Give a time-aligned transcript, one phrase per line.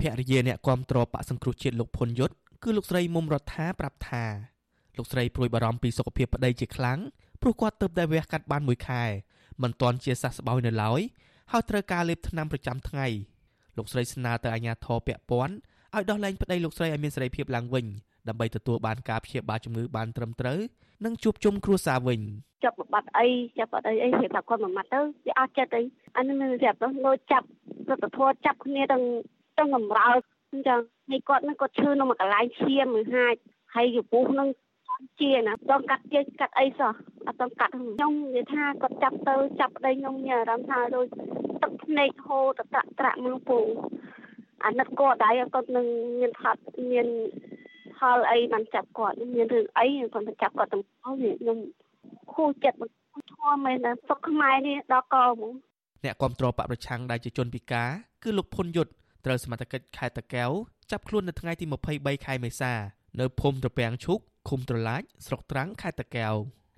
[0.00, 4.24] ភរិយាអ្នកគាំទ្របកសង្គ្រោះជាតិលោកផុនយុទ្ធគឺលោកស្រីមុំរដ្ឋាប្រាប់ថា
[4.96, 6.98] លោកស្រីព្រួយបារម្ភពីសុខភាពប្តីជាខ្លាំង
[7.42, 9.02] ព្រោះគាត់ទើបតែវះកាត់បានមួយខែ
[9.62, 11.00] មិនទាន់ជាសះស្បើយនៅឡើយ
[11.52, 13.06] ហើយត្រូវការលេបថ្នាំប្រចាំថ្ងៃ
[13.76, 15.54] លោកស្រីស្នើទៅអាជ្ញាធរពាក់ព័ន្ធ
[15.94, 17.86] ឲ្យដោះលែងប្តីលោកស្រីឲ្យមានសេរីភាពឡើងវិញ
[18.28, 20.58] ដើម្បីទទួលបានការព្យាបាលជំងឺបានត្រឹមត្រូវ
[21.04, 22.20] និងជួបជុំគ្រួសារវិញ
[22.64, 23.26] ចាប់បាត់អី
[23.58, 25.82] ចាប់បាត់អីអីគេថាគាត់មួយម៉ាត់ទៅវាអស់ចិត្តអី
[26.16, 27.46] អានេះមានរាប់ទៅលោចាប់
[27.90, 29.02] រដ្ឋធរចាប់គ្នាទាំង
[29.59, 30.09] ទាំងបំរើ
[30.51, 30.79] អញ្ចឹង
[31.09, 33.39] ហើយគាត់នឹងគាត់ឈឺនៅមួយកន្លែងឈាមមួយហាច់
[33.75, 34.47] ហើយយពុះនឹង
[35.21, 36.93] ជាណាต้องកាត់ជាកាត់អីសោះ
[37.27, 41.05] អត់ต้องកាត់ខ្ញុំនិយាយថាគាត់ចាប់ទៅចាប់ប្តីខ្ញុំមានអារម្មណ៍ថាដូច
[41.61, 43.59] ទឹកភ្នែកហូរតតាក់ត្រាក់មកពូ
[44.65, 45.85] អាណិតគាត់ដែរគាត់នឹង
[46.19, 46.61] មានផាត់
[46.91, 47.07] មាន
[47.97, 51.57] ផលអីបានចាប់គាត់មានរឿងអីគាត់ទៅចាប់គាត់ទាំងអស់ខ្ញុំ
[52.33, 52.77] ខូចចិត្ត
[53.31, 55.53] ធំមែនណាសុខខ្មែរនេះដល់កហ្មង
[56.03, 57.89] អ្នកគ្រប់គ្រងបកប្រឆាំងដែលជាជនពិការ
[58.23, 58.91] គឺលោកភុនយុទ្ធ
[59.24, 60.50] ត្រូវសមត្ថកិច្ចខេត្តតាកែវ
[60.90, 61.64] ចាប់ខ្លួននៅថ្ងៃទី
[61.96, 62.72] 23ខែមេសា
[63.20, 64.18] នៅភូមិត្រពាំងឈុក
[64.48, 66.34] ឃុំត្រឡាចស្រុកត្រាំងខេត្តតាកែវ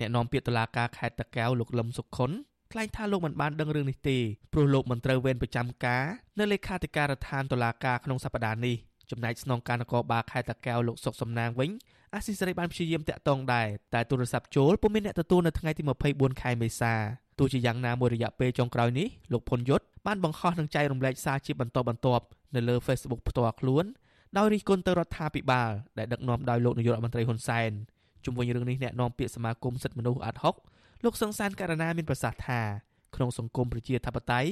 [0.00, 2.30] អ្នកនាំពាក្យតុលាការខេត្តតាកែវលោកលឹមសុខុន
[2.72, 4.18] ថ្លែងថាលោកមិនបានដឹងរឿងនេះទេ
[4.52, 6.04] ព្រោះលោកមិនត្រូវវេនប្រចាំការ
[6.38, 8.76] នៅលេខាធិការដ្ឋានតុលាការក្នុងសប្តាហ៍នេះ
[9.10, 11.70] ចំណែកស្នងការនគរបាលខេត្តតាកែវលោកសុកសំណាងវិញ
[12.14, 16.92] អាស៊ីសេរីបានព្យាយាមតាក់ទងដែរតែទូរស័ព្ទចូលពុំមានអ្នកទទួលនៅថ្ងៃទី24ខែមេសា
[17.38, 23.84] ទោះជាយ៉ាងណាមួយរយៈពេលចុងក្រោយនេះលោកផុនយុទ្ធបានបង្ខំនឹងចែករំលែកសារជាបន្តបន្ទាប់នៅលើ Facebook ផ្ទាល់ខ្លួន
[24.36, 27.70] ដោយរិះគន់ទៅរដ្ឋាភិបាលដែលដឹកនាំដោយលោកនាយករដ្ឋមន្ត្រីហ៊ុនសែន
[28.24, 30.54] ជុំវិញរឿងនេះអ្នកនាំពាក្យសមាគមសិទ្ធិមនុស្សអាត់ហុក
[31.04, 32.60] លោកសង្សានករណាមានប្រសាសន៍ថា
[33.14, 34.50] ក្នុងសង្គមប្រជាធិបតេយ្យ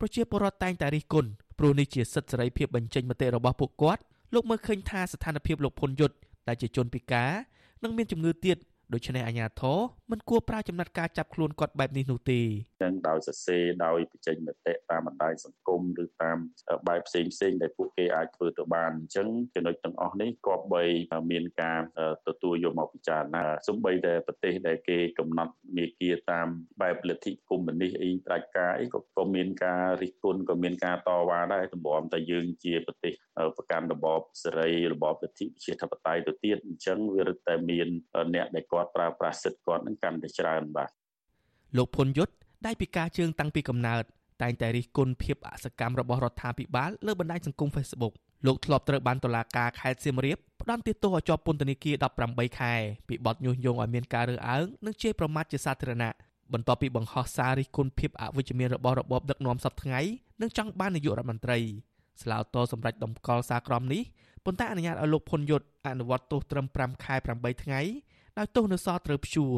[0.00, 4.02] ប្រជាពលរដ្ឋតែងតែរិះគន់ព្រោះនេះជាសិទ្ធិសេរីភាពបញ្ចេញមតិរបស់ពួកគាត់
[4.34, 6.16] លោកមើលឃើញថាស្ថានភាពលោកភុនយុទ្ធ
[6.48, 7.30] ដែលជាជនពិការ
[7.82, 8.56] និងមានជំងឺទៀត
[8.92, 9.78] ដូច្នេះអាជ្ញាធរ
[10.10, 12.40] មិនគួរប្រើចំណាត់ការចាប់ខ្លួនគាត់បែបនេះនោះទេ
[12.82, 16.38] ចឹងដោយសរសេរដោយបញ្ចេញមតិតាមបណ្ដាញសង្គមឬតាម
[16.88, 20.82] បែបផ្សេងផ្សេងដែលពួកគេអាចធ្វើទៅបានអញ្ចឹងចំណុចទាំងអស់នេះគប្បី
[21.30, 21.80] មានការ
[22.28, 26.48] ទទួលយកមកពិចារណាសូម្បីតែប្រទេសដែលគេកំណត់មាគ៌ាតាម
[26.82, 33.14] បែបលទ្ធិកុម្មុយនីសអីផ្ដាច់ការអីក៏ក៏មានការរិះគន់ក៏មានការតវ៉ាដែរតម្រាំតែយើងជាប្រទេស
[33.56, 37.88] ប្រកាន់របបសេរីរបបលទ្ធិប្រជាធិបតេយ្យទៅទៀតអញ្ចឹងវារឹតតែមាន
[38.34, 40.90] អ្នកដែលគាត់ប្រើប្រាស់សិទ្ធិគាត់នឹងកាន់តែច្រើនបាទ
[41.76, 42.34] លោកភុនយុទ្ធ
[42.66, 44.02] ដែលពិការជើងតាំងពីកំណើត
[44.42, 48.12] តែងតែរិះគន់ភាពអសកម្មរបស់រដ្ឋាភិបាលលើបណ្ដាញសង្គម Facebook
[48.46, 51.94] លោកធ្លាប់ត្រូវបានតុលាការខេត្តសៀមរាបផ្តន្ទាទោសឲ្យជាប់ពន្ធនាគារ
[52.26, 52.72] 18ខែ
[53.08, 56.12] ពីបទញុះញង់ឲ្យមានការរើសអើងនិងជេរប្រមាថជាសាធារណៈ
[56.52, 60.00] បន្ទាប់ពីបង្ហោះសាររិះគន់ភាពអវិជ្ជមានរបស់របបដឹកនាំសពថ្ងៃ
[60.40, 61.58] និងចង់បាននាយករដ្ឋមន្ត្រី
[62.22, 64.02] ស្លាវតសម្រាប់ដំកល់សារក្រមនេះ
[64.44, 67.80] ប៉ុន្តែអនុញ្ញាតឲ្យលោកភុនយុទ្ធអនុវត្តទោសត្រឹម5ខែ8ថ្ងៃ
[68.38, 69.54] ដោយទោសនៅសល់ត្រូវព្យួរ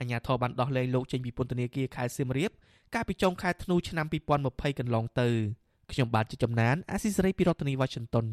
[0.00, 2.50] អាជ្ញាធរបានដោះលែងលោកចេញពីពន្ធនាគារខេត្តសៀមរាប
[2.94, 4.06] កាលពីចុងខែធ្នូឆ្នាំ
[4.42, 5.28] 2020កន្លងទៅ
[5.92, 8.26] ខ្ញុំបាទជាចំណានអាស៊ីសេរីពីរដ្ឋធានី Washington